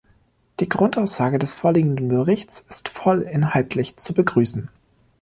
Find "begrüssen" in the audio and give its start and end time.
4.15-4.67